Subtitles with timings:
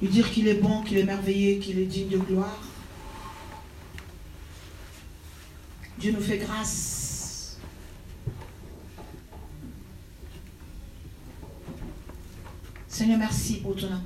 [0.00, 2.58] Lui dire qu'il est bon, qu'il est merveilleux, qu'il est digne de gloire.
[5.98, 7.58] Dieu nous fait grâce.
[12.88, 14.00] Seigneur, merci pour ton amour.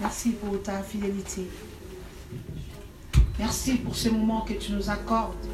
[0.00, 1.48] Merci pour ta fidélité.
[3.38, 5.46] Merci pour ce moment que tu nous accordes.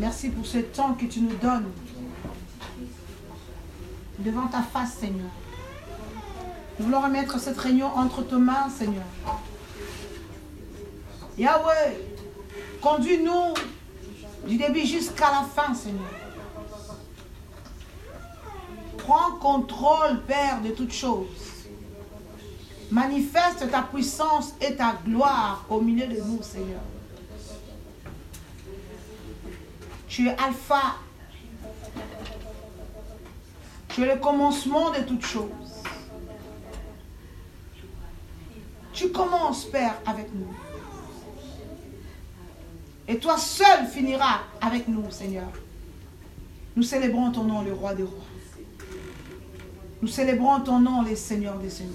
[0.00, 1.70] Merci pour ce temps que tu nous donnes
[4.18, 5.30] devant ta face, Seigneur.
[6.80, 9.04] Nous voulons remettre cette réunion entre tes mains, Seigneur.
[11.36, 11.94] Yahweh,
[12.80, 13.52] conduis-nous
[14.48, 16.08] du début jusqu'à la fin, Seigneur.
[18.96, 21.26] Prends contrôle, Père, de toutes choses.
[22.90, 26.80] Manifeste ta puissance et ta gloire au milieu de nous, Seigneur.
[30.08, 30.94] Tu es Alpha.
[33.88, 35.59] Tu es le commencement de toutes choses.
[39.00, 40.52] Tu commences, Père, avec nous.
[43.08, 45.48] Et toi seul finiras avec nous, Seigneur.
[46.76, 48.26] Nous célébrons ton nom, le roi des rois.
[50.02, 51.94] Nous célébrons ton nom, les seigneurs des seigneurs.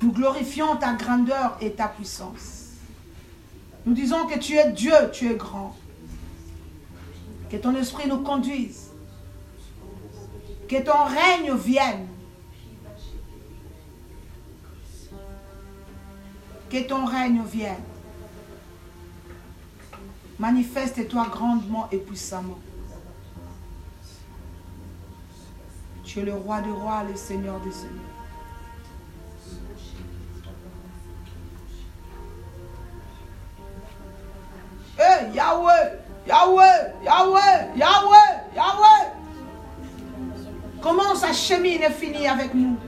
[0.00, 2.70] Nous glorifions ta grandeur et ta puissance.
[3.84, 5.76] Nous disons que tu es Dieu, tu es grand.
[7.50, 8.88] Que ton esprit nous conduise.
[10.66, 12.08] Que ton règne vienne.
[16.72, 17.82] Que ton règne vienne.
[20.38, 22.58] Manifeste-toi grandement et puissamment.
[26.02, 27.92] Tu es le roi des rois, le seigneur des seigneurs.
[34.98, 39.12] Hey, Yahweh, Yahweh, Yahweh, Yahweh, Yahweh.
[40.80, 42.78] Comment sa chemin est finie avec nous?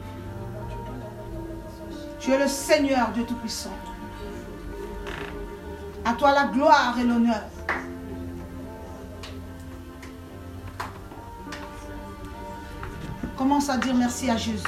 [2.24, 3.76] Tu es le Seigneur Dieu Tout-Puissant.
[6.06, 7.42] À toi la gloire et l'honneur.
[13.36, 14.64] Commence à dire merci à Jésus.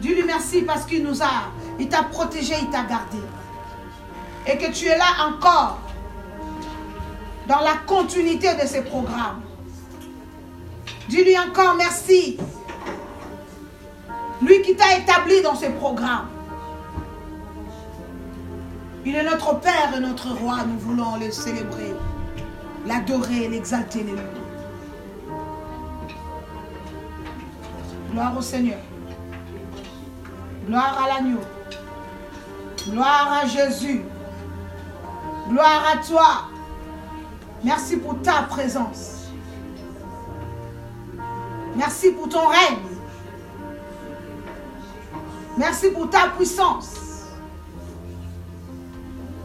[0.00, 3.18] Dis-lui merci parce qu'il nous a, il t'a protégé, il t'a gardé.
[4.46, 5.80] Et que tu es là encore
[7.46, 9.42] dans la continuité de ces programmes.
[11.08, 12.38] Dis-lui encore merci.
[14.42, 16.28] Lui qui t'a établi dans ces programmes.
[19.04, 20.58] Il est notre Père et notre Roi.
[20.66, 21.94] Nous voulons le célébrer,
[22.86, 24.04] l'adorer, l'exalter.
[28.12, 28.78] Gloire au Seigneur.
[30.66, 31.40] Gloire à l'agneau.
[32.90, 34.02] Gloire à Jésus.
[35.48, 36.48] Gloire à toi.
[37.64, 39.17] Merci pour ta présence.
[41.78, 42.78] Merci pour ton règne.
[45.56, 46.96] Merci pour ta puissance.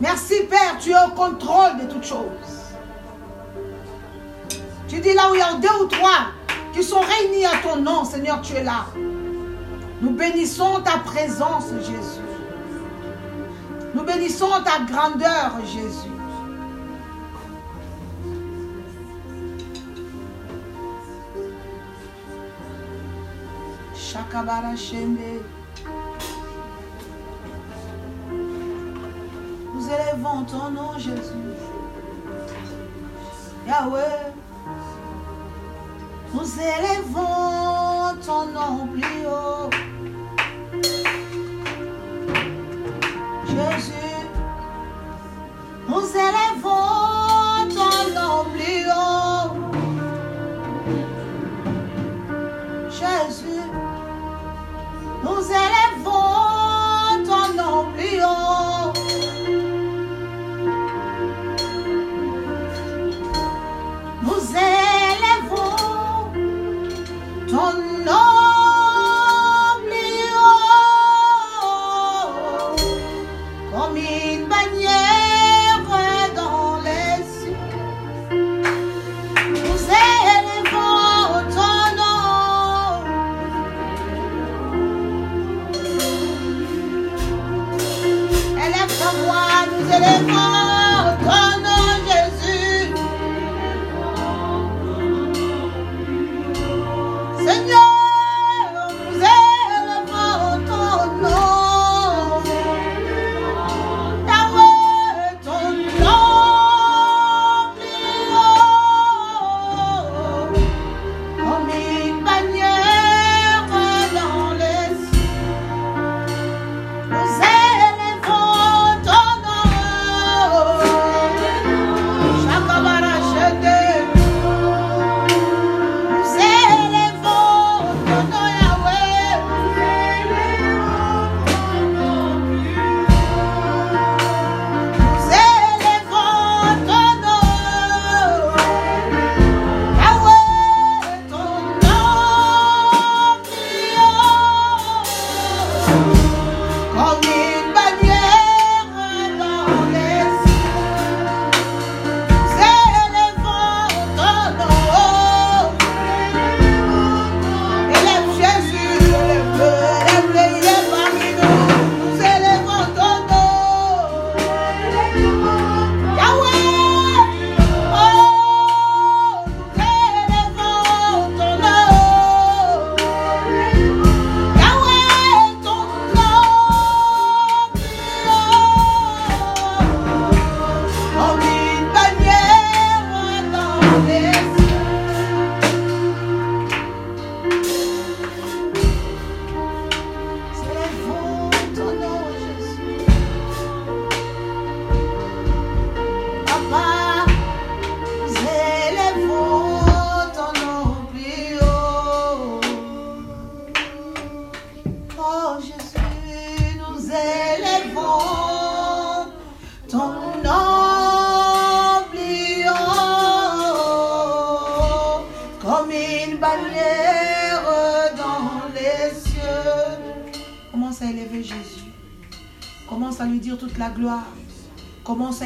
[0.01, 2.73] Merci Père, tu es au contrôle de toutes choses.
[4.87, 6.31] Tu dis là où il y a deux ou trois
[6.73, 8.87] qui sont réunis à ton nom, Seigneur, tu es là.
[10.01, 12.23] Nous bénissons ta présence, Jésus.
[13.93, 16.12] Nous bénissons ta grandeur, Jésus.
[29.73, 31.53] Nous élevons ton nom, Jésus.
[33.67, 34.33] Yahweh.
[36.33, 39.69] Nous élevons ton nom plus haut.
[43.45, 44.17] Jésus.
[45.87, 48.62] Nous élevons ton nom plus haut.
[55.43, 55.92] Nous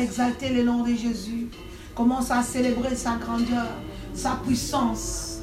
[0.02, 1.48] exalter le nom de Jésus.
[1.96, 3.68] Commence à célébrer sa grandeur,
[4.14, 5.40] sa puissance.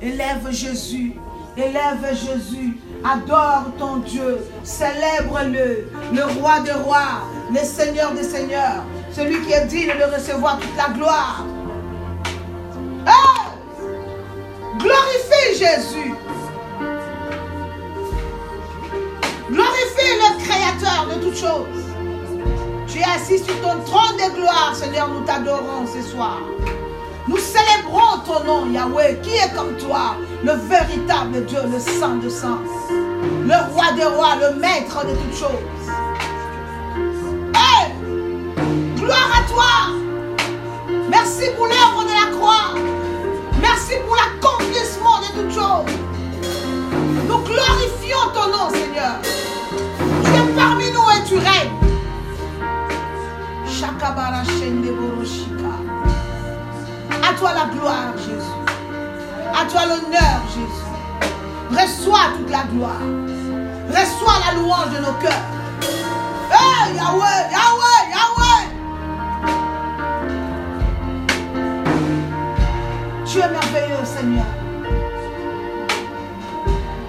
[0.00, 1.14] Élève Jésus.
[1.56, 2.76] Élève Jésus.
[3.04, 4.38] Adore ton Dieu.
[4.62, 5.88] Célèbre-le.
[6.12, 7.22] Le roi des rois.
[7.50, 8.84] Le seigneur des seigneurs.
[9.12, 11.44] Celui qui est digne de recevoir toute la gloire.
[14.78, 16.14] Glorifie Jésus.
[19.50, 21.83] Glorifie le Créateur de toutes choses.
[22.94, 26.38] Tu es assis sur ton trône de gloire, Seigneur, nous t'adorons ce soir.
[27.26, 30.14] Nous célébrons ton nom, Yahweh, qui est comme toi,
[30.44, 32.60] le véritable Dieu, le Saint de Saints,
[32.90, 35.90] le roi des rois, le maître de toutes choses.
[37.56, 37.90] Hey!
[38.96, 40.94] Gloire à toi!
[41.10, 42.78] Merci pour l'œuvre de la croix.
[43.60, 45.92] Merci pour l'accomplissement de toutes choses.
[47.26, 49.18] Nous glorifions ton nom, Seigneur.
[50.24, 51.83] Tu es parmi nous et tu règnes.
[53.82, 53.88] À
[57.36, 58.54] toi la gloire, Jésus.
[59.52, 60.84] À toi l'honneur, Jésus.
[61.70, 63.02] Reçois toute la gloire.
[63.88, 65.44] Reçois la louange de nos cœurs.
[66.52, 68.64] Hey, Yahweh, Yahweh, Yahweh.
[73.26, 74.46] Tu es merveilleux, Seigneur.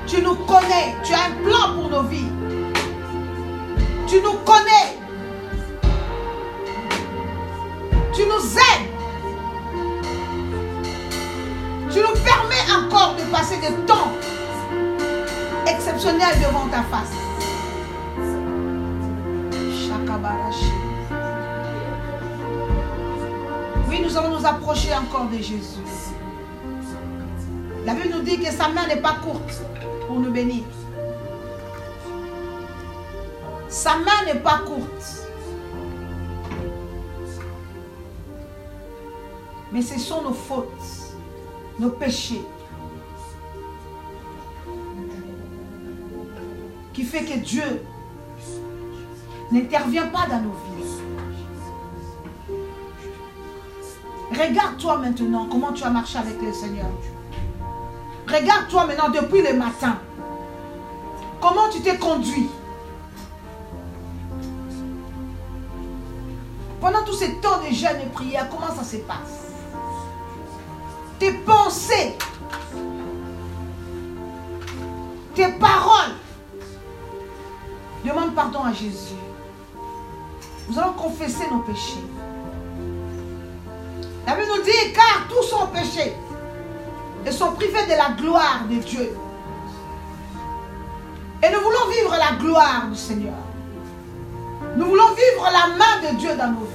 [0.07, 0.95] Tu nous connais.
[1.03, 2.31] Tu as un plan pour nos vies.
[4.07, 4.94] Tu nous connais.
[8.35, 8.59] Nous.
[11.91, 14.11] Tu nous permets encore de passer des temps
[15.67, 17.11] exceptionnels devant ta face.
[23.87, 25.79] Oui, nous allons nous approcher encore de Jésus.
[27.85, 29.61] La Bible nous dit que sa main n'est pas courte
[30.07, 30.63] pour nous bénir.
[33.69, 35.24] Sa main n'est pas courte.
[39.75, 40.71] Mais ce sont nos fautes,
[41.79, 42.41] nos péchés,
[46.93, 47.83] qui fait que Dieu
[49.51, 50.93] n'intervient pas dans nos vies.
[54.31, 56.87] Regarde-toi maintenant comment tu as marché avec le Seigneur.
[58.29, 59.97] Regarde-toi maintenant depuis le matin.
[61.41, 62.47] Comment tu t'es conduit.
[66.79, 69.44] Pendant tous ces temps de jeûne et prière, comment ça se passe
[71.19, 72.17] tes pensées,
[75.33, 76.15] tes paroles.
[78.03, 79.15] Demande pardon à Jésus.
[80.69, 82.03] Nous allons confesser nos péchés.
[84.27, 86.13] La Bible nous dit, car tous sont péchés
[87.25, 89.17] et sont privés de la gloire de Dieu.
[91.43, 93.33] Et nous voulons vivre la gloire du Seigneur.
[94.75, 96.65] Nous voulons vivre la main de Dieu dans nos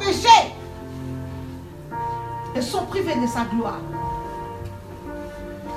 [0.00, 0.54] Péché
[2.56, 3.80] et sont privés de sa gloire.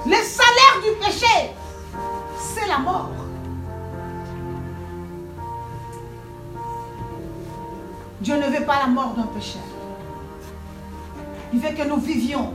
[0.06, 1.52] Le salaire du péché,
[2.40, 3.12] c'est la mort.
[8.22, 9.62] Dieu ne veut pas la mort d'un pécheur.
[11.54, 12.54] Il veut que nous vivions.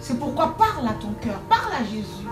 [0.00, 2.26] C'est pourquoi parle à ton cœur, parle à Jésus.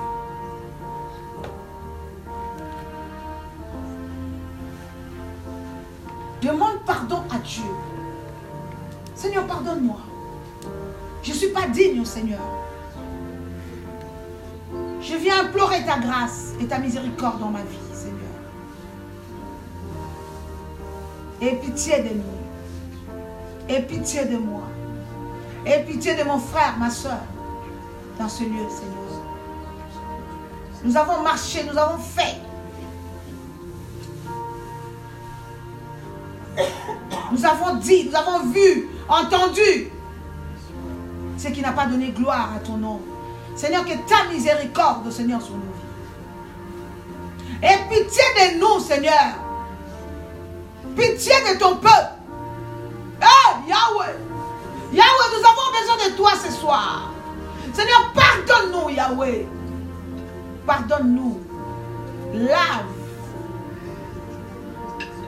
[6.46, 7.64] Demande pardon à Dieu.
[9.16, 9.98] Seigneur, pardonne-moi.
[11.24, 12.38] Je ne suis pas digne, Seigneur.
[15.00, 18.20] Je viens implorer ta grâce et ta miséricorde dans ma vie, Seigneur.
[21.40, 23.68] Aie pitié de nous.
[23.68, 24.62] Aie pitié de moi.
[25.66, 27.22] Aie pitié de mon frère, ma soeur,
[28.20, 29.22] dans ce lieu, Seigneur.
[30.84, 32.36] Nous avons marché, nous avons fait.
[37.36, 39.90] Nous avons dit, nous avons vu, entendu
[41.36, 43.02] ce qui n'a pas donné gloire à ton nom.
[43.54, 45.60] Seigneur, que ta miséricorde, Seigneur, sur vies.
[47.62, 49.34] Et pitié de nous, Seigneur.
[50.96, 52.12] Pitié de ton peuple.
[53.20, 54.16] Eh, Yahweh.
[54.94, 57.10] Yahweh, nous avons besoin de toi ce soir.
[57.74, 59.46] Seigneur, pardonne-nous, Yahweh.
[60.66, 61.40] Pardonne-nous.
[62.32, 62.95] Lave.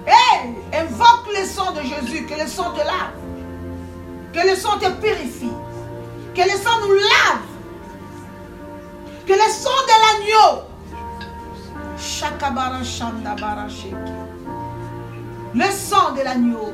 [0.09, 3.13] Hey, invoque le sang de Jésus, que le sang te lave.
[4.33, 5.53] Que le sang te purifie.
[6.35, 7.43] Que le sang nous lave.
[9.27, 10.65] Que le sang de l'agneau.
[15.55, 16.73] Le sang de l'agneau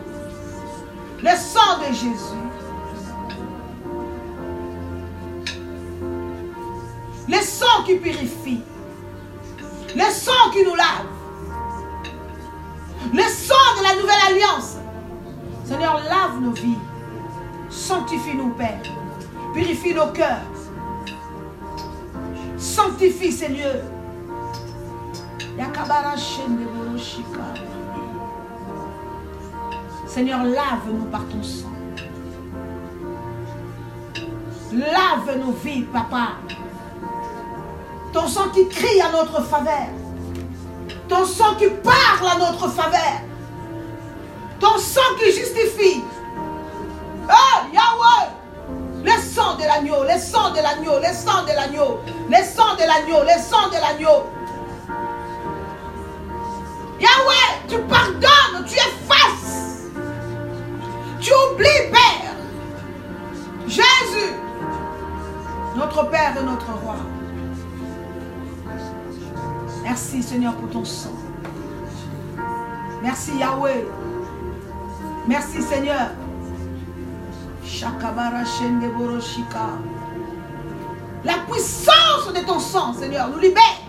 [1.22, 2.44] Le sang de Jésus.
[7.28, 8.60] Le sang qui purifie.
[9.96, 11.13] Le sang qui nous lave.
[13.12, 14.76] Le sang de la nouvelle alliance.
[15.64, 16.78] Seigneur, lave nos vies.
[17.70, 18.80] Sanctifie-nous, Père.
[19.52, 20.42] Purifie nos cœurs.
[22.56, 23.32] Sanctifie
[26.66, 27.54] Boroshika.
[30.06, 31.70] Seigneur, lave-nous par ton sang.
[34.72, 36.32] Lave nos vies, papa.
[38.12, 39.88] Ton sang qui crie à notre faveur.
[41.08, 43.20] Ton sang qui parle à notre faveur.
[44.58, 46.02] Ton sang qui justifie.
[47.28, 48.30] Oh, Yahweh!
[49.04, 52.86] Le sang de l'agneau, le sang de l'agneau, le sang de l'agneau, le sang de
[52.86, 54.24] l'agneau, le sang de l'agneau.
[56.98, 59.90] Yahweh, tu pardonnes, tu effaces.
[61.20, 62.34] Tu oublies, Père.
[63.66, 64.32] Jésus,
[65.76, 66.96] notre Père et notre Roi.
[69.84, 71.12] Merci Seigneur pour ton sang.
[73.02, 73.84] Merci Yahweh.
[75.28, 76.10] Merci Seigneur.
[81.22, 83.80] La puissance de ton sang, Seigneur, nous libère.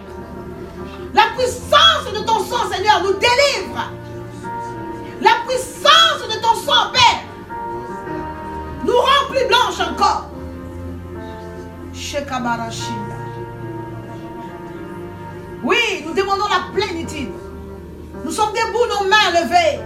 [1.14, 3.92] La puissance de ton sang, Seigneur, nous délivre.
[5.22, 7.22] La puissance de ton sang, Père,
[8.84, 10.30] nous rend plus blanche encore.
[15.66, 17.32] Oui, nous demandons la plénitude.
[18.24, 19.80] Nous sommes debout, nos mains levées.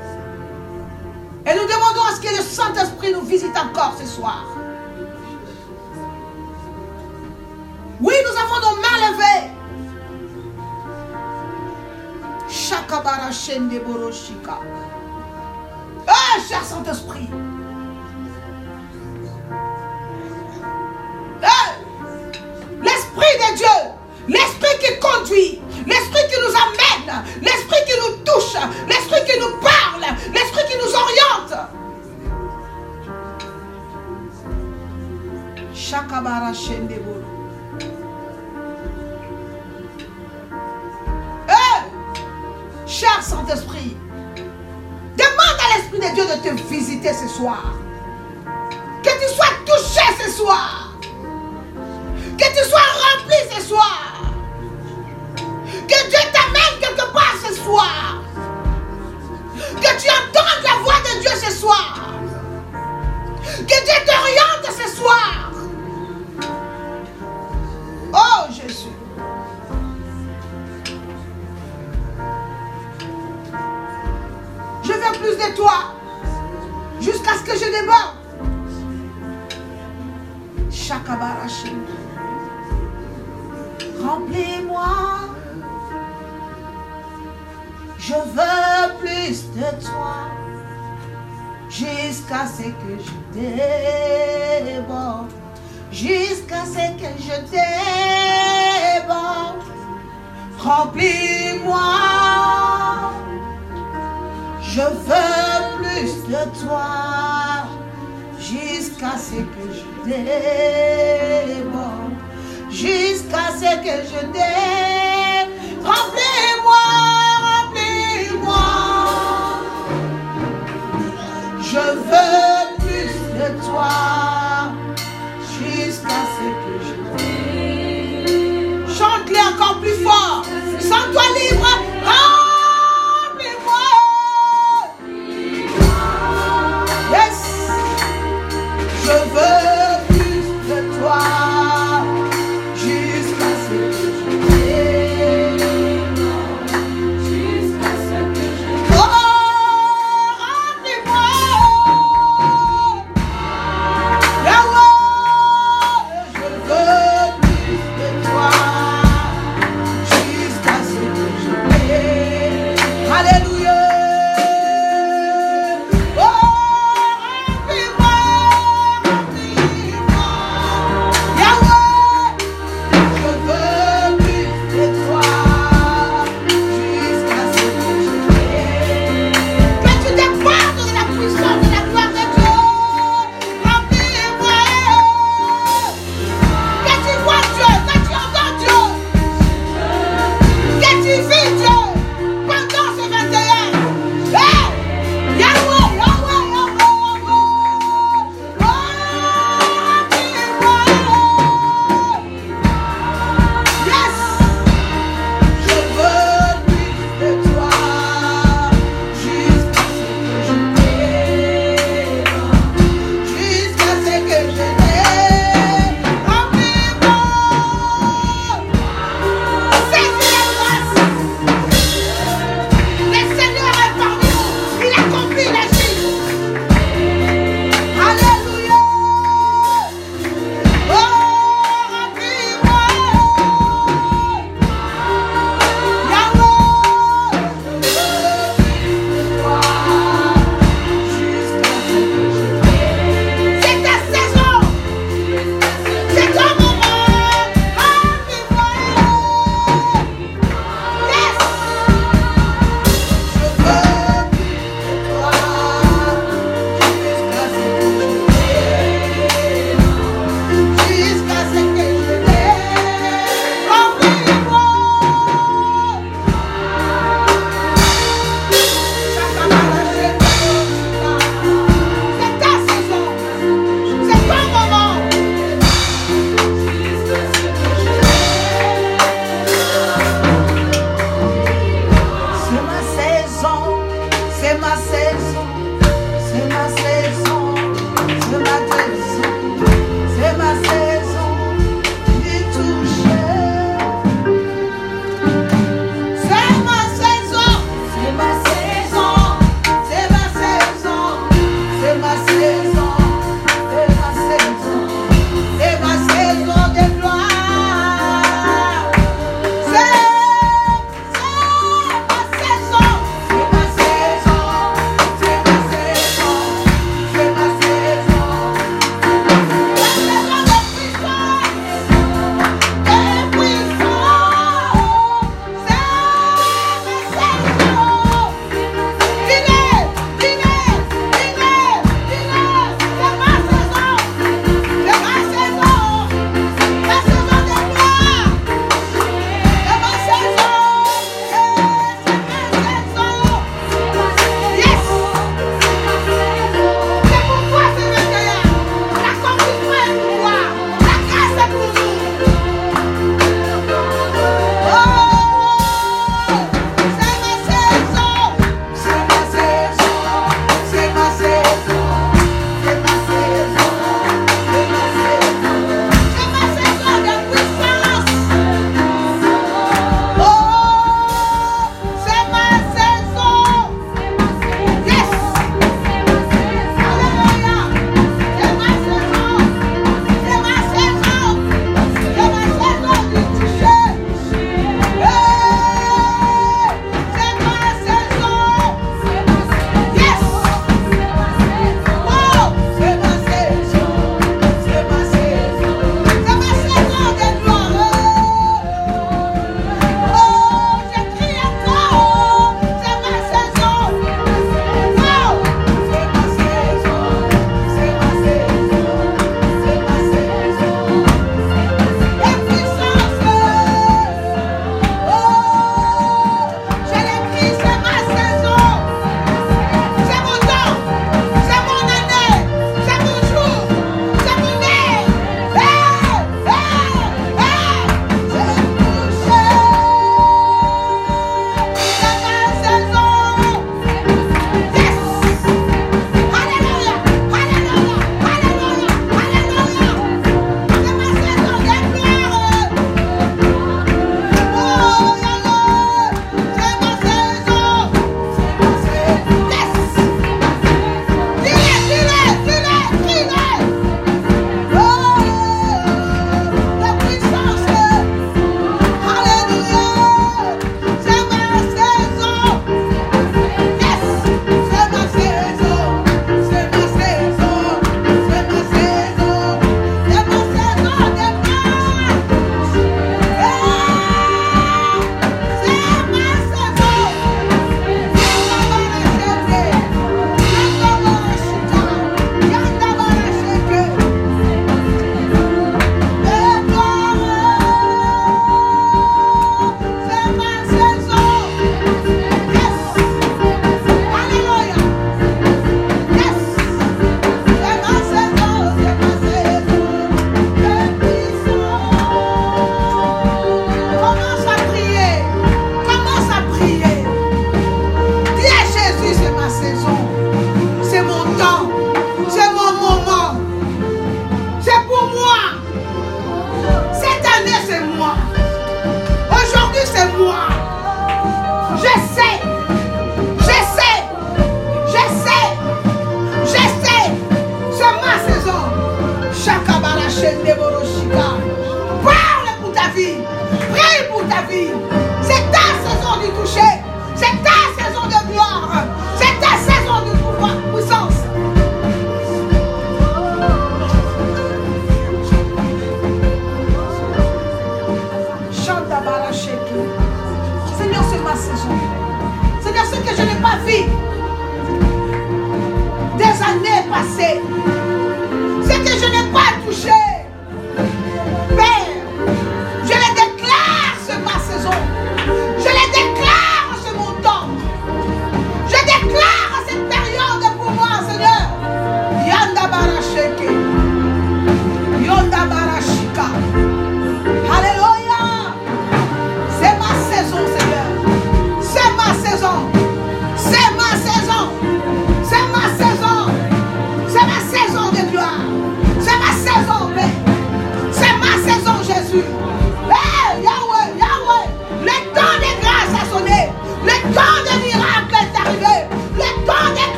[1.45, 4.43] Et nous demandons à ce que le Saint-Esprit nous visite encore ce soir.
[8.01, 9.51] Oui, nous avons nos mains levées.
[12.49, 14.59] Shakabara Shende Boroshika.
[16.07, 17.29] Ah, cher Saint-Esprit.
[21.41, 21.71] Ah,
[22.81, 23.67] L'Esprit de Dieu,
[24.27, 28.53] l'Esprit qui conduit, l'Esprit qui nous amène, l'Esprit qui nous touche,
[28.87, 31.53] l'Esprit qui nous parle, l'Esprit qui nous oriente.
[35.73, 37.25] Shakabara Shende Boro.
[41.47, 43.97] Eh, Cher Saint-Esprit,
[45.17, 47.73] demande à l'Esprit de Dieu de te visiter ce soir.
[49.01, 50.93] Que tu sois touché ce soir.
[52.37, 54.18] Que tu sois rempli ce soir.
[55.87, 58.21] Que Dieu t'amène quelque part ce soir.
[59.81, 60.98] Que tu entendes la voix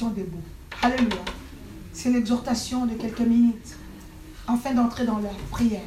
[0.00, 0.42] prédication debout.
[0.82, 1.24] Alléluia.
[1.92, 3.76] C'est l'exhortation de quelques minutes
[4.48, 5.80] afin d'entrer dans la prière.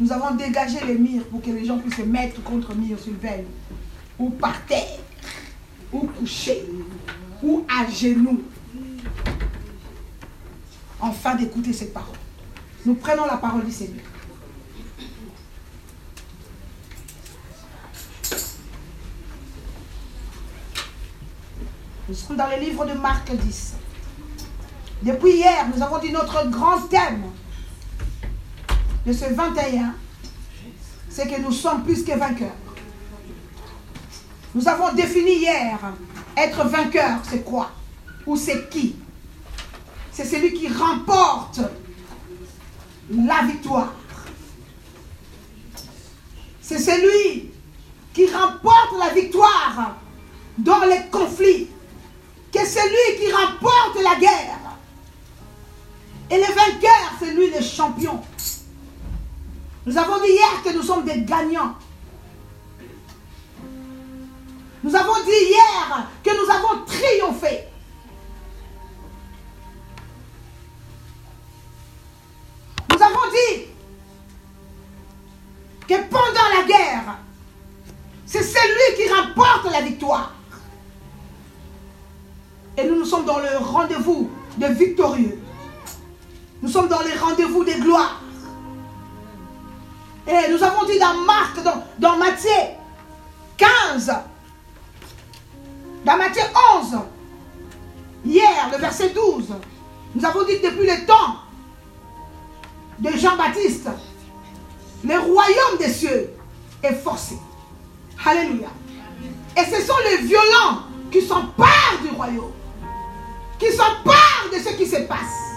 [0.00, 3.12] Nous avons dégagé les murs pour que les gens puissent se mettre contre murs sur
[4.18, 4.98] ou par terre,
[5.92, 6.64] ou couchés,
[7.42, 8.42] ou à genoux,
[11.00, 12.16] enfin d'écouter cette parole.
[12.84, 14.04] Nous prenons la parole du Seigneur.
[22.08, 23.74] Nous sommes dans le livre de Marc 10.
[25.02, 27.24] Depuis hier, nous avons dit notre grand thème
[29.04, 29.94] de ce 21,
[31.10, 32.56] c'est que nous sommes plus que vainqueurs.
[34.54, 35.78] Nous avons défini hier,
[36.34, 37.72] être vainqueur, c'est quoi?
[38.26, 38.96] Ou c'est qui?
[40.10, 41.60] C'est celui qui remporte
[43.10, 43.92] la victoire.
[46.62, 47.50] C'est celui
[48.14, 49.98] qui remporte la victoire
[50.56, 51.68] dans les conflits.
[52.52, 54.58] Que celui qui remporte la guerre.
[56.30, 58.22] Et le vainqueur, c'est lui le champion.
[59.86, 61.74] Nous avons dit hier que nous sommes des gagnants.
[64.82, 67.64] Nous avons dit hier que nous avons triomphé.
[72.90, 73.64] Nous avons dit
[75.88, 77.18] que pendant la guerre,
[78.26, 80.37] c'est celui qui remporte la victoire.
[82.78, 85.38] Et nous, nous sommes dans le rendez-vous des victorieux.
[86.62, 88.22] Nous sommes dans les rendez-vous des gloires.
[90.28, 92.50] Et nous avons dit dans Marc, dans, dans Matthieu
[93.56, 94.12] 15,
[96.04, 96.42] dans Matthieu
[96.80, 96.98] 11,
[98.24, 99.46] hier, le verset 12,
[100.14, 101.36] nous avons dit depuis le temps
[103.00, 103.88] de Jean-Baptiste,
[105.04, 106.30] le royaume des cieux
[106.82, 107.38] est forcé.
[108.24, 108.68] Alléluia.
[109.56, 112.52] Et ce sont les violents qui s'emparent du royaume,
[113.58, 115.48] qui s'emparent de ce qui se passe.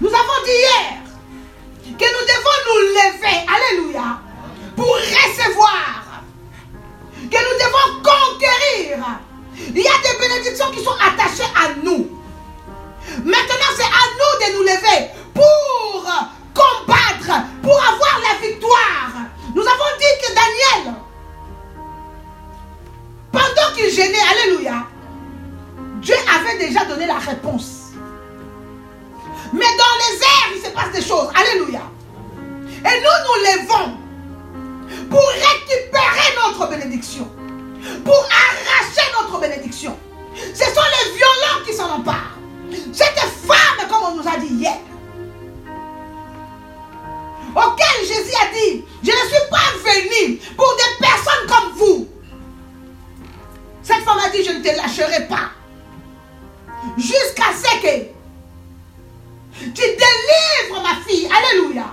[0.00, 1.02] Nous avons dit hier
[1.84, 4.20] que nous devons nous lever, alléluia,
[4.76, 6.22] pour recevoir,
[7.30, 9.04] que nous devons conquérir.
[9.74, 12.10] Il y a des bénédictions qui sont attachées à nous.
[13.24, 16.04] Maintenant, c'est à nous de nous lever pour
[16.54, 19.12] combattre, pour avoir la victoire.
[19.54, 20.94] Nous avons dit que Daniel,
[23.32, 24.86] pendant qu'il gênait, alléluia,
[26.00, 27.92] Dieu avait déjà donné la réponse.
[29.52, 31.28] Mais dans les airs, il se passe des choses.
[31.34, 31.82] Alléluia.
[32.84, 33.96] Et nous nous levons
[35.10, 37.28] pour récupérer notre bénédiction.
[38.04, 39.96] Pour arracher notre bénédiction.
[40.54, 42.38] Ce sont les violents qui s'en emparent.
[42.92, 44.78] Cette femme, comme on nous a dit hier,
[47.54, 52.08] auquel Jésus a dit, je ne suis pas venu pour des personnes comme vous.
[53.82, 55.50] Cette femme a dit, je ne te lâcherai pas.
[56.96, 58.12] Jusqu'à ce que
[59.58, 61.28] tu délivres ma fille.
[61.30, 61.86] Alléluia.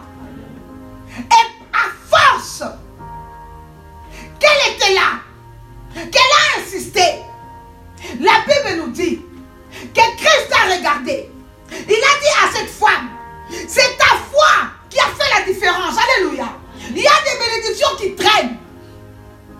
[1.17, 2.63] Et à force
[4.39, 5.21] qu'elle était là,
[5.93, 7.02] qu'elle a insisté,
[8.19, 9.21] la Bible nous dit
[9.93, 11.30] que Christ a regardé.
[11.71, 13.10] Il a dit à cette femme,
[13.67, 15.95] c'est ta foi qui a fait la différence.
[15.97, 16.49] Alléluia.
[16.89, 18.58] Il y a des bénédictions qui traînent.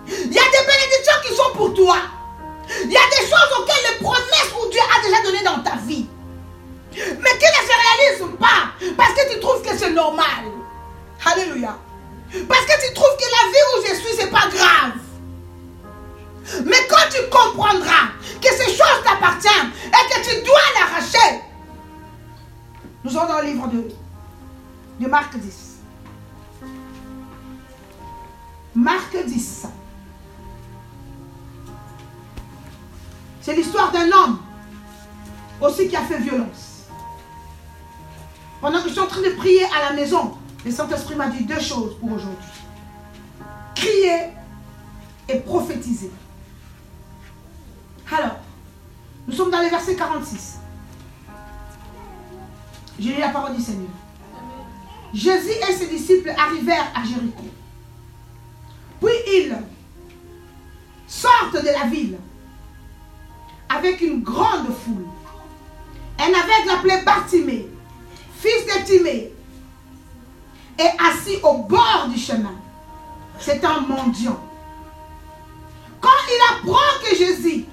[0.08, 1.96] Il y a des bénédictions qui sont pour toi.
[2.84, 5.76] Il y a des choses auxquelles les promesses où Dieu a déjà donné dans ta
[5.76, 6.06] vie.
[6.92, 7.00] Mais
[7.38, 10.44] qui ne se réalise pas parce que tu trouves que c'est normal.
[11.24, 11.76] Alléluia.
[12.48, 14.92] Parce que tu trouves que la vie où je suis, c'est pas grave.
[16.64, 18.08] Mais quand tu comprendras
[18.40, 21.40] que ces choses t'appartiennent et que tu dois l'arracher,
[23.04, 23.88] nous sommes dans le livre de,
[25.00, 25.76] de Marc 10.
[28.74, 29.66] Marc 10.
[33.50, 34.38] C'est l'histoire d'un homme
[35.60, 36.84] aussi qui a fait violence.
[38.60, 40.34] Pendant que je suis en train de prier à la maison,
[40.64, 42.46] le Saint-Esprit m'a dit deux choses pour aujourd'hui.
[43.74, 44.28] Crier
[45.28, 46.12] et prophétiser.
[48.16, 48.36] Alors,
[49.26, 50.58] nous sommes dans le verset 46.
[53.00, 53.90] J'ai lu la parole du Seigneur.
[55.12, 57.46] Jésus et ses disciples arrivèrent à Jéricho.
[59.02, 59.56] Puis ils
[61.08, 62.16] sortent de la ville
[63.80, 65.06] avec une grande foule.
[66.18, 67.66] Un aveugle appelé Bartimée,
[68.38, 69.32] fils de Timée,
[70.78, 72.54] est assis au bord du chemin.
[73.38, 74.38] C'est un mendiant.
[76.00, 77.64] Quand il apprend que Jésus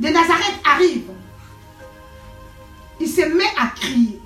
[0.00, 1.10] de Nazareth arrive,
[3.00, 4.20] il se met à crier.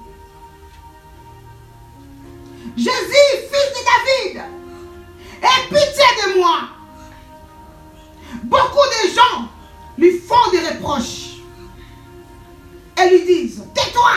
[2.76, 4.44] Jésus, fils de David,
[5.42, 6.60] aie pitié de moi.
[8.44, 9.48] Beaucoup de gens
[10.02, 11.36] lui font des reproches
[13.00, 14.10] et lui disent, tais-toi.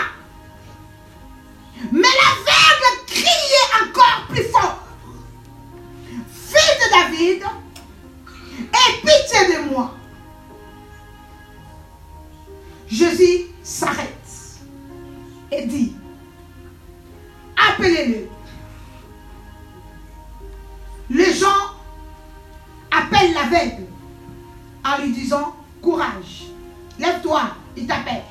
[1.92, 4.84] Mais l'aveugle criait encore plus fort.
[6.28, 7.44] Fils de David,
[8.60, 9.94] aie pitié de moi.
[12.88, 14.10] Jésus s'arrête
[15.52, 15.96] et dit,
[17.56, 18.28] appelez-le.
[21.12, 21.48] Les gens
[22.90, 23.86] appellent l'aveugle
[24.84, 26.48] en lui disant, courage,
[26.98, 27.42] lève-toi,
[27.78, 28.24] il t'appelle.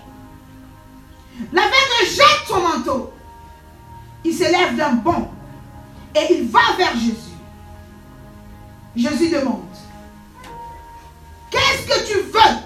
[1.53, 3.13] L'aveugle jette son manteau.
[4.25, 5.29] Il se lève d'un bond.
[6.17, 7.35] Et il va vers Jésus.
[8.97, 9.63] Jésus demande,
[11.51, 12.57] qu'est-ce que tu veux?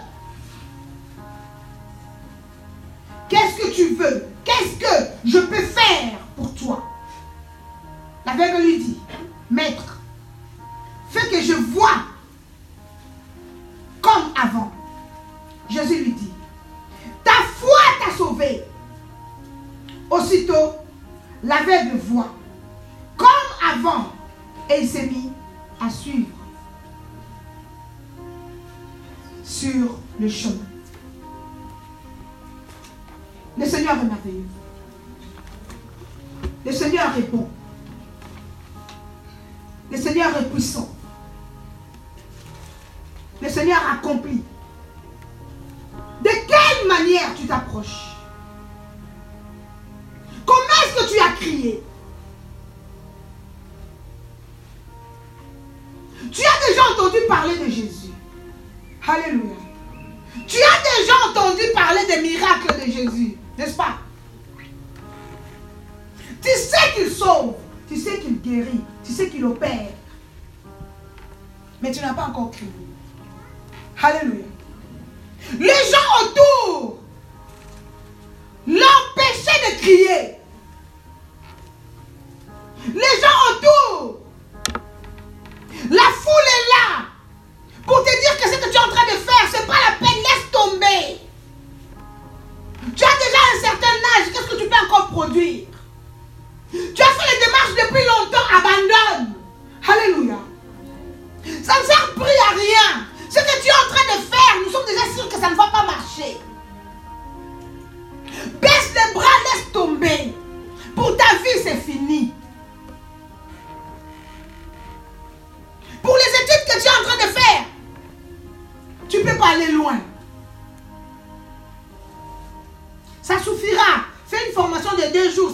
[3.28, 4.26] Qu'est-ce que tu veux?
[4.44, 6.82] Qu'est-ce que je peux faire pour toi?
[8.26, 8.97] L'aveugle lui dit,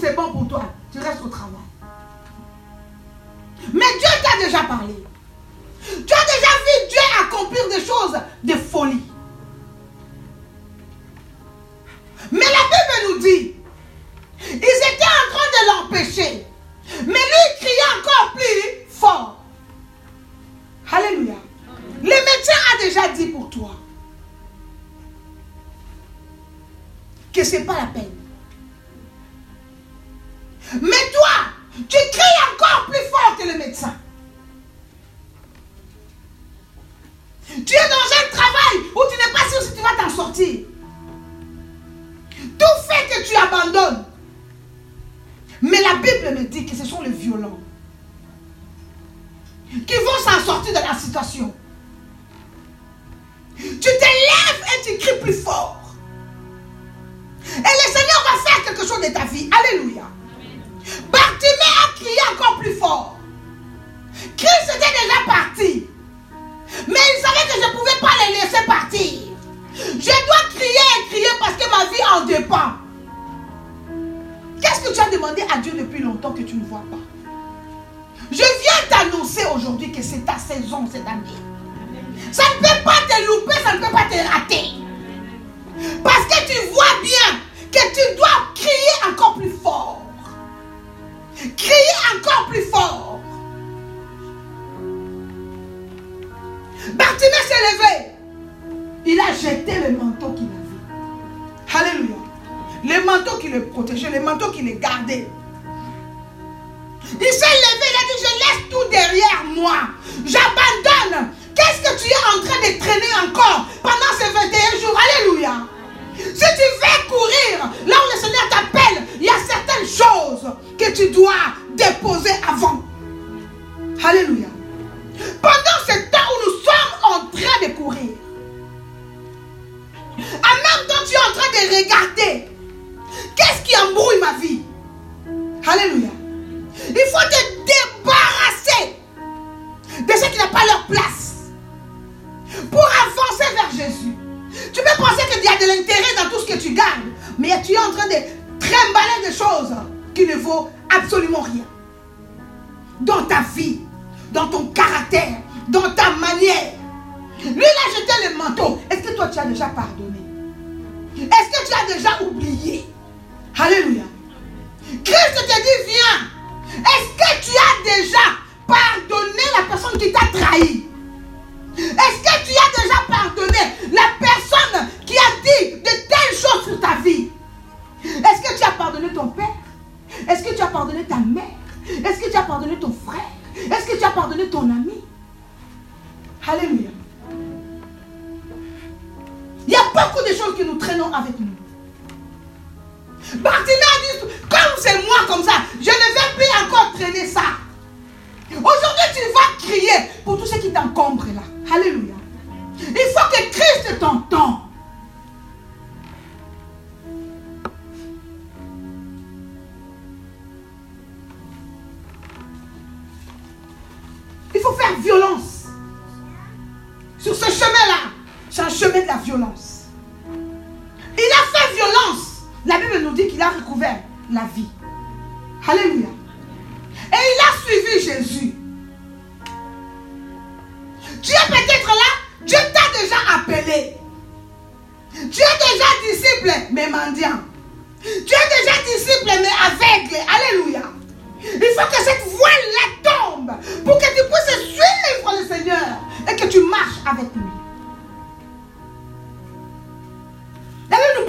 [0.04, 0.64] c'est bon pour toi.
[0.92, 1.52] Tu restes au travail.
[3.72, 5.03] Mais Dieu t'a déjà parlé.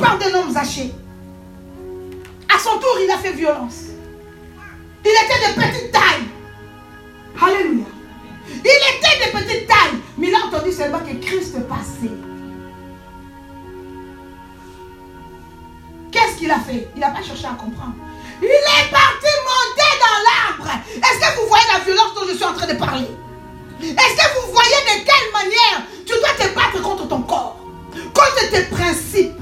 [0.06, 0.94] La Bible nous parle d'un homme zaché.
[2.54, 3.86] À son tour, il a fait violence.
[5.04, 6.26] Il était de petite taille.
[7.42, 7.86] Alléluia.
[8.48, 10.00] Il était de petite taille.
[10.18, 12.12] Mais il a entendu seulement que Christ passait.
[16.12, 16.88] Qu'est-ce qu'il a fait?
[16.96, 17.96] Il n'a pas cherché à comprendre.
[18.42, 20.82] Il est parti monter dans l'arbre.
[20.96, 23.08] Est-ce que vous voyez la violence dont je suis en train de parler?
[23.82, 27.60] Est-ce que vous voyez de quelle manière tu dois te battre contre ton corps?
[28.14, 29.34] Contre tes principes?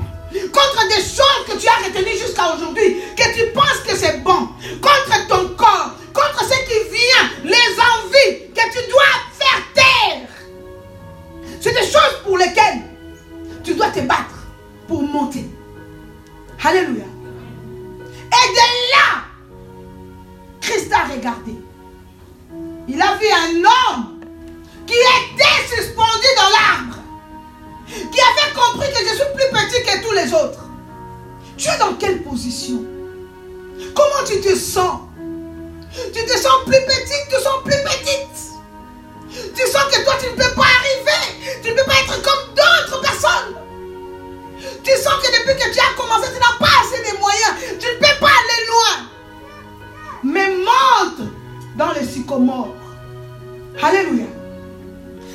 [0.51, 4.49] Contre des choses que tu as retenues jusqu'à aujourd'hui, que tu penses que c'est bon,
[4.81, 10.27] contre ton corps, contre ce qui vient, les envies que tu dois faire taire.
[11.61, 12.81] C'est des choses pour lesquelles
[13.63, 14.35] tu dois te battre
[14.87, 15.45] pour monter.
[16.63, 17.05] Alléluia.
[17.05, 18.57] Et de
[18.91, 19.23] là,
[20.61, 21.53] Christ a regardé.
[22.87, 24.19] Il a vu un homme
[24.85, 26.92] qui était suspendu dans l'arbre
[27.87, 30.65] qui avait compris que je suis plus petit que tous les autres.
[31.57, 32.83] Tu es dans quelle position?
[33.95, 35.01] Comment tu te sens?
[36.13, 38.53] Tu te sens plus petite, tu sens plus petite.
[39.55, 41.53] Tu sens que toi, tu ne peux pas arriver.
[41.61, 43.55] Tu ne peux pas être comme d'autres personnes.
[44.83, 47.53] Tu sens que depuis que tu as commencé, tu n'as pas assez de moyens.
[47.79, 49.09] Tu ne peux pas aller loin.
[50.23, 51.29] Mais monte
[51.77, 52.75] dans le sycomore.
[53.81, 54.25] Alléluia.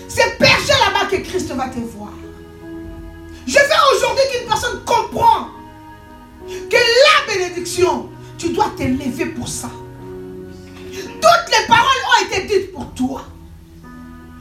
[0.09, 2.13] C'est perché là-bas que Christ va te voir.
[3.49, 5.49] Je veux aujourd'hui qu'une personne comprend
[6.47, 9.71] que la bénédiction, tu dois te lever pour ça.
[10.93, 13.23] Toutes les paroles ont été dites pour toi.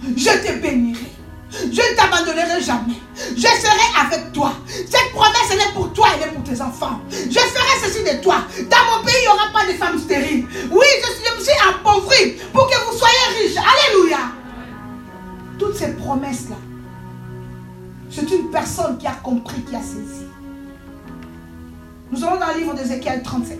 [0.03, 1.05] Je te bénirai.
[1.49, 2.99] Je ne t'abandonnerai jamais.
[3.33, 4.51] Je serai avec toi.
[4.67, 6.99] Cette promesse, elle est pour toi, elle est pour tes enfants.
[7.09, 8.39] Je ferai ceci de toi.
[8.69, 10.45] Dans mon pays, il n'y aura pas de femmes stériles.
[10.69, 13.57] Oui, je, je me suis appauvri pour que vous soyez riches.
[13.57, 14.19] Alléluia.
[15.57, 16.57] Toutes ces promesses-là,
[18.09, 20.25] c'est une personne qui a compris, qui a saisi.
[22.11, 23.59] Nous allons dans le livre d'Ézéchiel 37.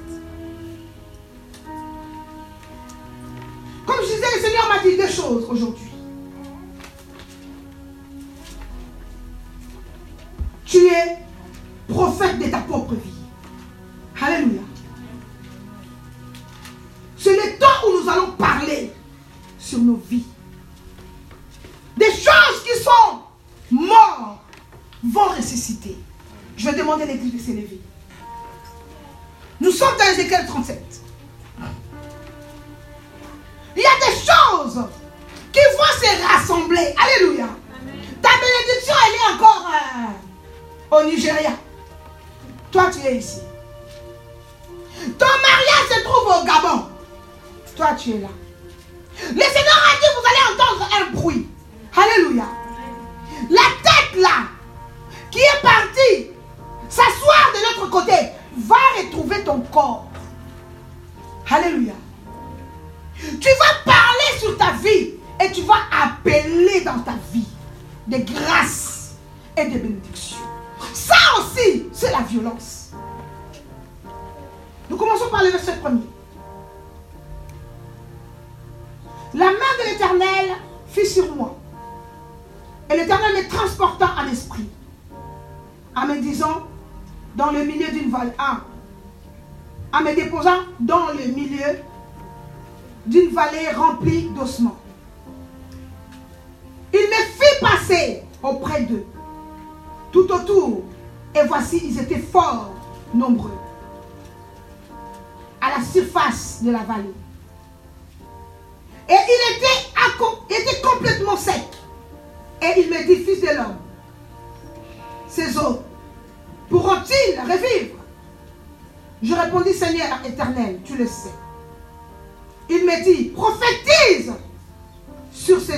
[3.85, 5.91] Comme je disais, le Seigneur m'a dit deux choses aujourd'hui.
[10.65, 11.17] Tu es
[11.87, 12.59] prophète de ta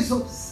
[0.09, 0.48] precisam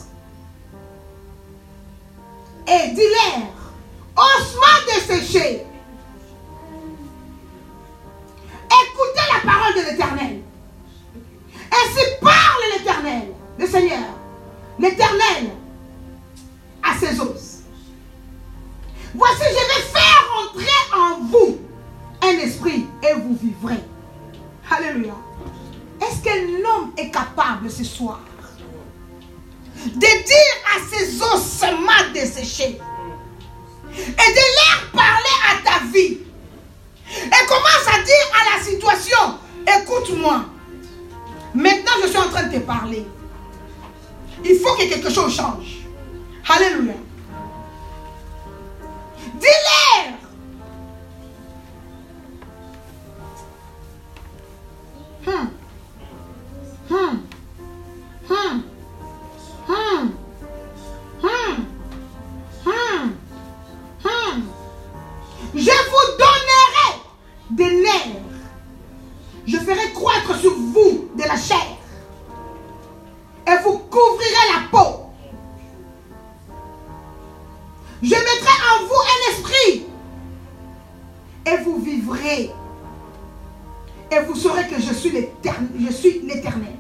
[84.11, 86.73] Et vous saurez que je suis l'éternel.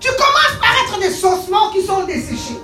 [0.00, 2.58] Tu commences par être des ossements qui sont desséchés.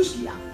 [0.00, 0.49] 不一样。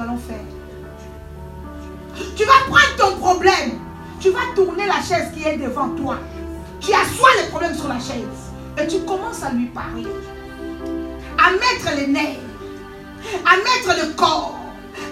[0.00, 0.40] dans l'enfer.
[2.36, 3.78] Tu vas prendre ton problème.
[4.20, 6.16] Tu vas tourner la chaise qui est devant toi.
[6.80, 8.52] Tu assois le problème sur la chaise.
[8.78, 10.06] Et tu commences à lui parler.
[11.38, 12.36] À mettre les nerfs.
[13.44, 14.58] À mettre le corps.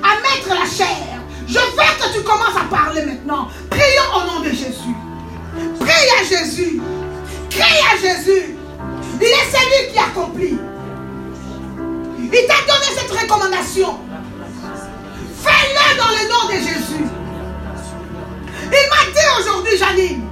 [0.02, 0.96] À mettre la chair.
[1.46, 3.48] Je veux que tu commences à parler maintenant.
[3.70, 4.96] Prions au nom de Jésus.
[5.80, 6.80] Prie à Jésus.
[7.50, 7.62] Crie
[7.92, 8.56] à Jésus.
[9.20, 10.58] Il est celui qui accomplit.
[12.20, 14.07] Il t'a donné cette recommandation.
[15.42, 17.06] Fais-le dans le nom de Jésus.
[18.64, 20.28] Il m'a dit aujourd'hui, Janine,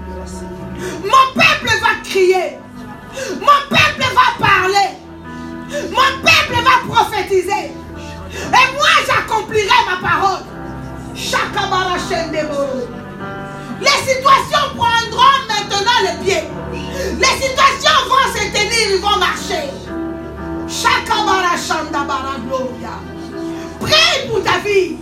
[1.05, 2.59] mon peuple va crier.
[3.41, 4.91] Mon peuple va parler.
[5.91, 7.73] Mon peuple va prophétiser.
[8.33, 10.45] Et moi, j'accomplirai ma parole.
[13.81, 16.45] Les situations prendront maintenant le pied.
[17.19, 19.71] Les situations vont se tenir, ils vont marcher.
[20.69, 23.16] Chakabara Shandabara Gloria
[23.87, 24.97] prie pour ta vie.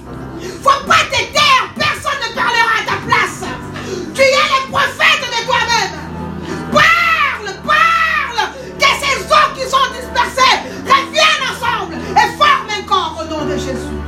[0.62, 3.50] Faut pas te taire, personne ne parlera à ta place.
[4.14, 5.94] Tu es le prophète de toi-même.
[6.72, 13.30] Parle, parle, que ces hommes qui sont dispersés reviennent ensemble et forment un corps au
[13.30, 13.98] nom de Jésus.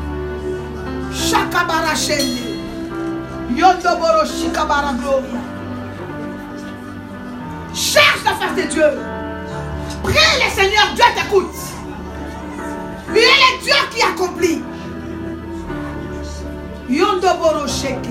[7.74, 8.84] Cherche la face de Dieu.
[10.02, 11.65] Prie le Seigneur, Dieu t'écoute.
[13.16, 14.62] Il est Dieu qui accomplit.
[16.88, 18.10] Yondoboro Sheke.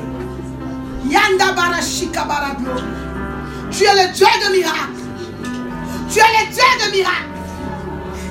[1.07, 2.73] Yanda Barashika Barabio.
[3.71, 5.03] Tu es le Dieu de miracles.
[6.11, 7.35] Tu es le Dieu de miracles.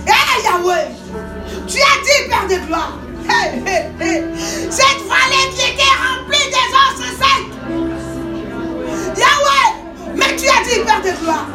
[0.06, 0.88] Hey Yahweh.
[1.68, 2.98] Tu as dit, Père de gloire.
[3.28, 4.24] Hey, hey, hey.
[4.70, 7.48] Cette vallée qui était remplie des os secs.
[9.16, 10.16] Yahweh.
[10.16, 11.46] Mais tu as dit, Père de gloire.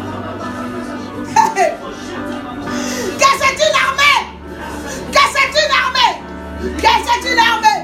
[7.09, 7.81] C'est une armée.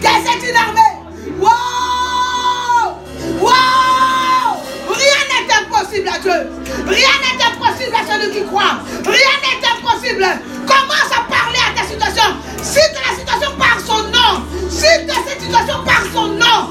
[0.00, 0.92] Que c'est une armée.
[1.38, 2.96] Wow.
[3.40, 4.56] Wow.
[4.88, 6.50] Rien n'est impossible à Dieu.
[6.86, 8.78] Rien n'est impossible à celui qui croit.
[9.04, 10.26] Rien n'est impossible.
[10.66, 12.36] Commence à parler à ta situation.
[12.62, 14.44] Cite la situation par son nom.
[14.68, 16.70] Cite cette situation par son nom.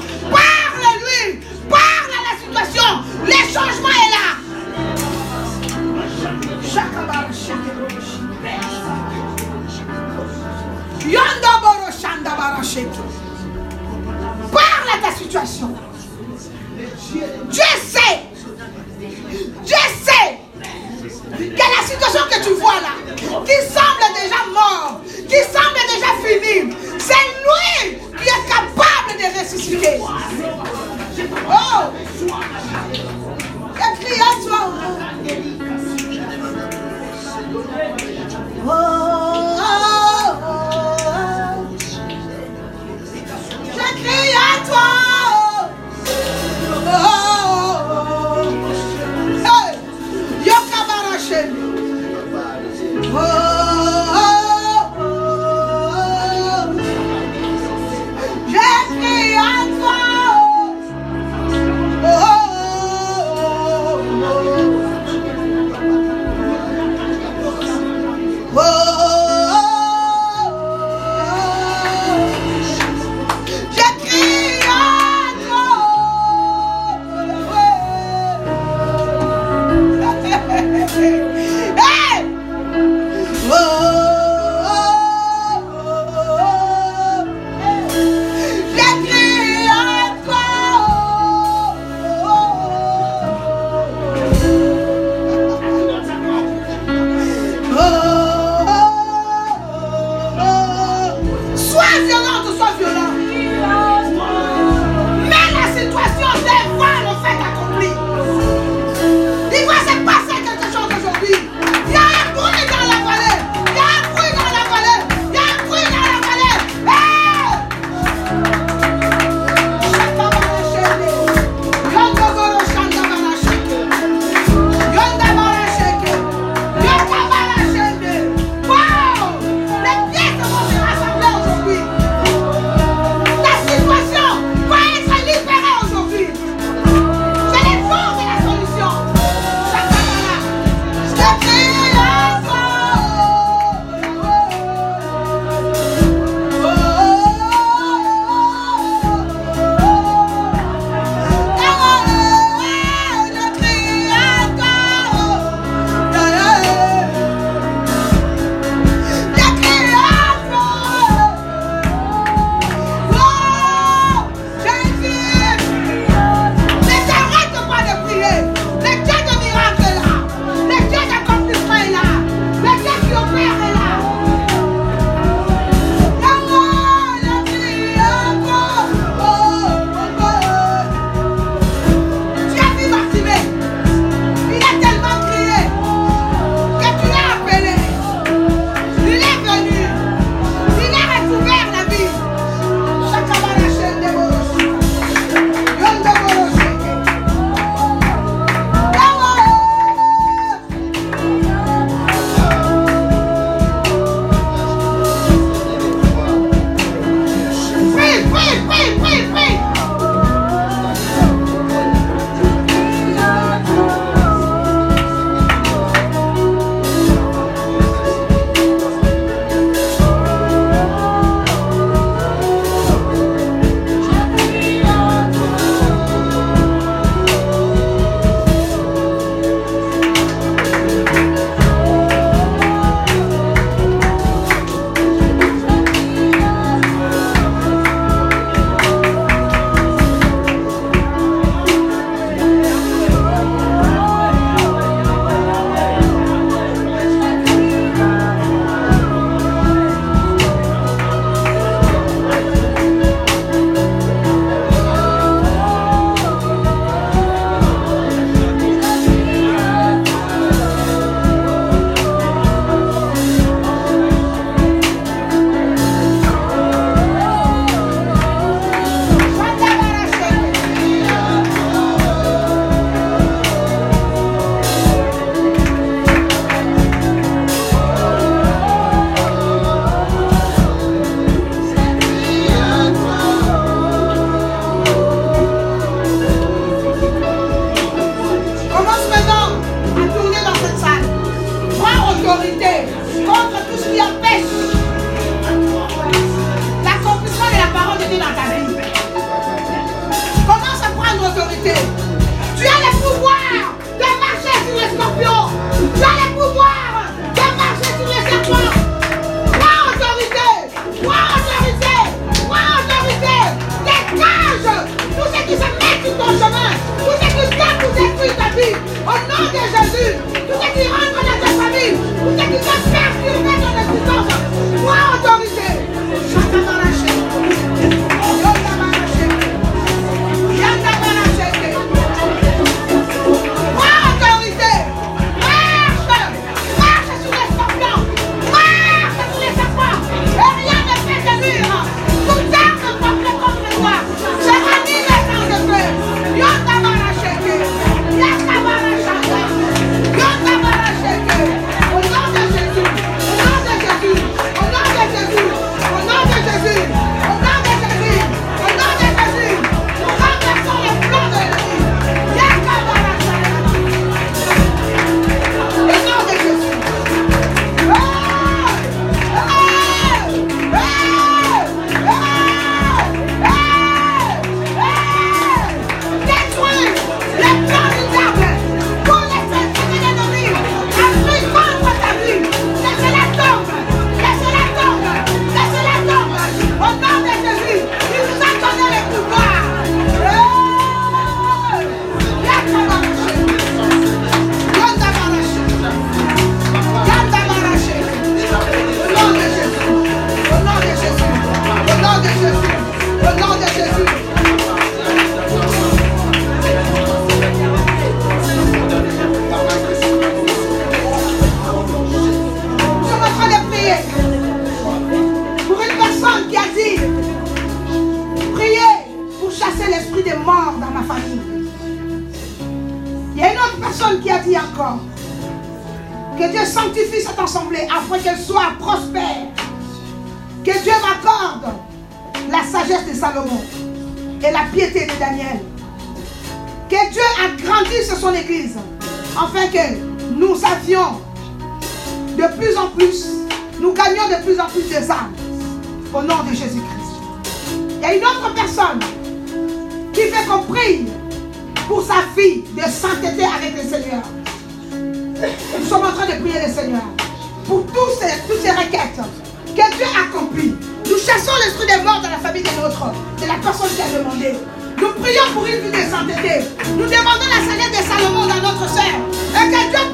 [15.32, 15.79] Parle à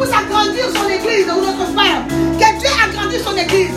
[0.07, 2.03] pousse grandir son église ou notre frère.
[2.39, 3.77] Que Dieu agrandisse son église.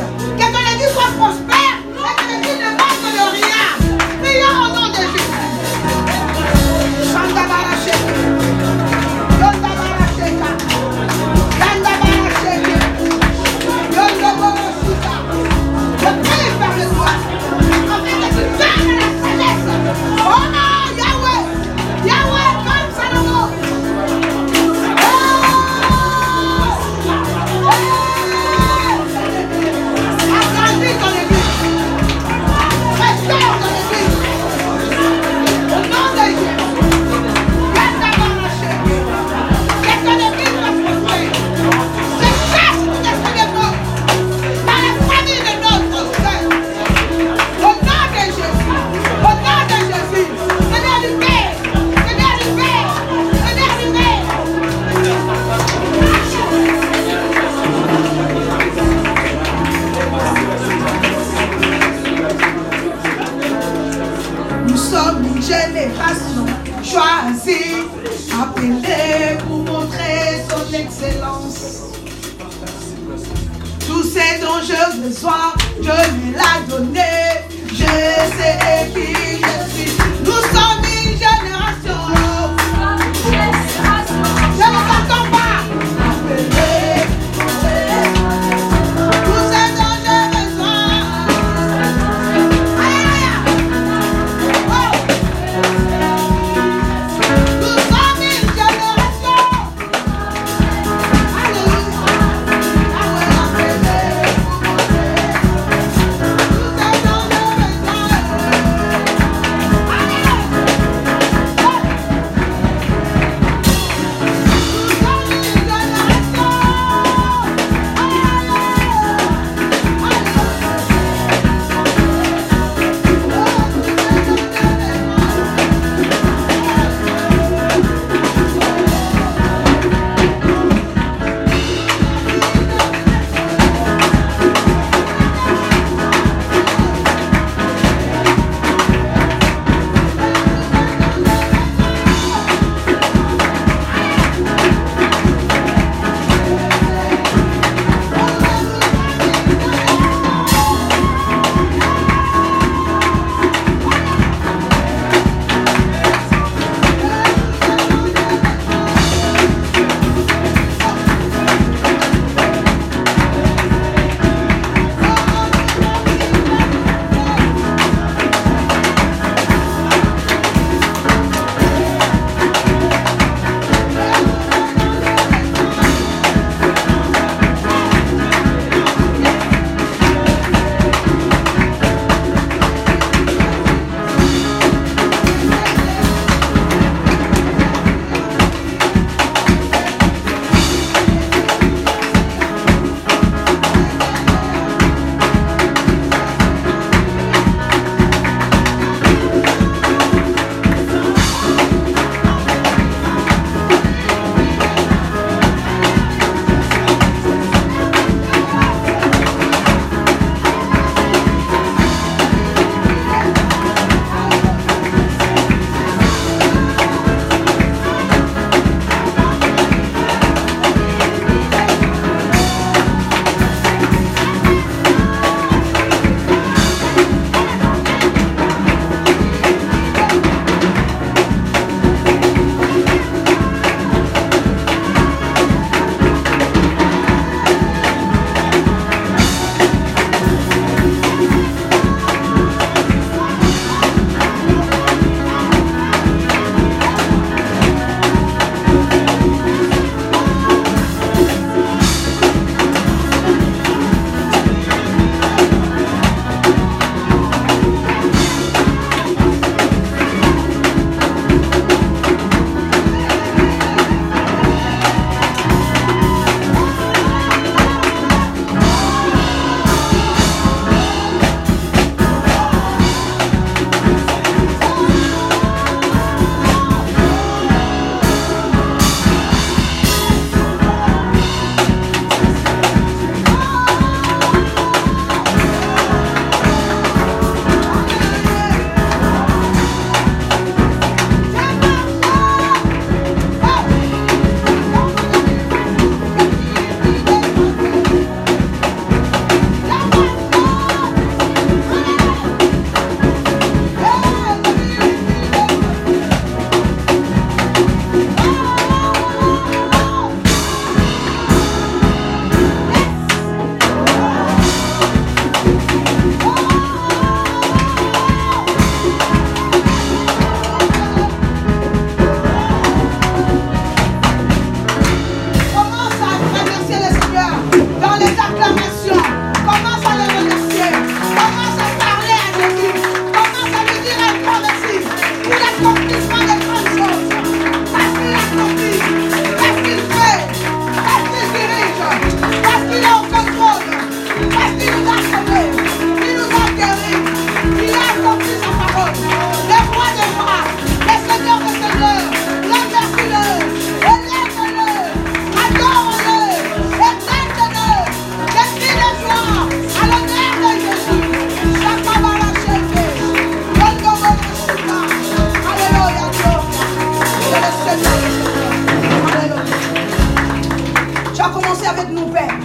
[371.50, 372.38] avec nous, Père.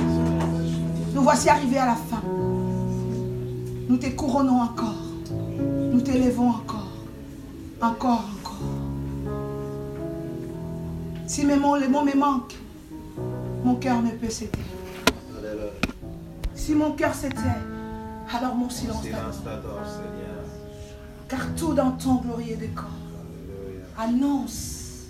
[1.14, 2.22] Nous voici arrivés à la fin.
[3.88, 4.94] Nous te couronnons encore.
[5.92, 6.88] Nous t'élevons encore.
[7.82, 8.58] Encore, encore.
[11.26, 12.56] Si mes mots, les mots me manquent,
[13.62, 14.64] mon cœur ne peut s'éteindre.
[16.54, 17.60] Si mon cœur s'éteint,
[18.34, 19.04] alors mon silence.
[21.28, 22.84] Car tout dans ton glorieux décor
[23.98, 25.08] annonce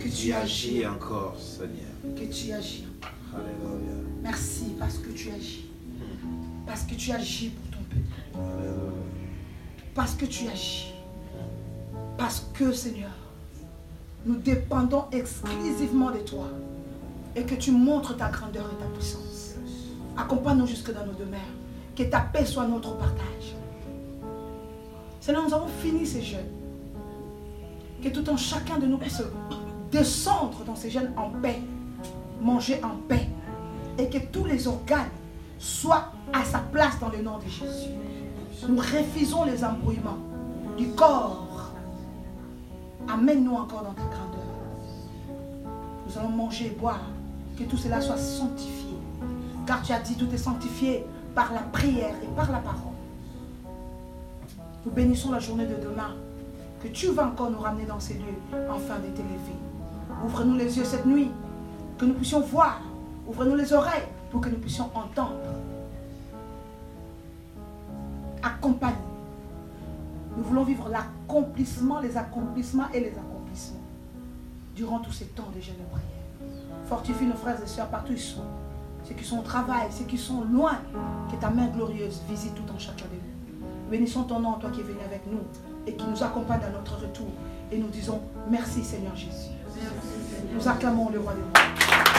[0.00, 2.16] que, tu agis encore, Seigneur.
[2.16, 2.86] Que tu agis
[3.34, 3.92] Alléluia.
[4.22, 5.68] Merci parce que tu agis.
[6.66, 8.42] Parce que tu agis pour ton peuple.
[9.94, 10.92] Parce que tu agis.
[12.18, 13.10] Parce que, Seigneur,
[14.24, 16.48] nous dépendons exclusivement de toi.
[17.34, 19.54] Et que tu montres ta grandeur et ta puissance.
[20.16, 21.40] Accompagne-nous jusque dans nos demeures.
[21.96, 23.56] Que ta paix soit notre partage.
[25.20, 26.40] Seigneur, nous avons fini ces jeûnes.
[28.02, 29.22] Que tout un chacun de nous puisse
[29.90, 31.60] descendre dans ces jeûnes en paix.
[32.42, 33.28] Manger en paix.
[33.98, 35.10] Et que tous les organes
[35.58, 37.90] soient à sa place dans le nom de Jésus.
[38.68, 40.18] Nous refusons les embrouillements
[40.76, 41.72] du corps.
[43.08, 44.40] Amène-nous encore dans ta grandeur.
[46.06, 47.00] Nous allons manger et boire.
[47.58, 48.96] Que tout cela soit sanctifié.
[49.66, 52.92] Car tu as dit tout est sanctifié par la prière et par la parole.
[54.84, 56.14] Nous bénissons la journée de demain.
[56.82, 59.56] Que tu vas encore nous ramener dans ces lieux afin de t'élever.
[60.24, 61.30] Ouvre-nous les yeux cette nuit.
[62.02, 62.80] Que nous puissions voir.
[63.28, 65.36] Ouvre-nous les oreilles pour que nous puissions entendre.
[68.42, 68.96] Accompagne.
[70.36, 73.78] Nous voulons vivre l'accomplissement, les accomplissements et les accomplissements
[74.74, 76.56] durant tous ces temps de jeûne de prière.
[76.86, 78.42] Fortifie nos frères et sœurs partout ils sont.
[79.04, 80.78] Ceux qui sont au travail, ceux qui sont loin,
[81.30, 83.90] que ta main glorieuse visite tout en chacun de nous.
[83.92, 85.42] Bénissons ton nom, toi qui es venu avec nous
[85.86, 87.28] et qui nous accompagne à notre retour.
[87.70, 89.52] Et nous disons merci Seigneur Jésus.
[90.50, 92.11] Nous acclamons le roi des rois.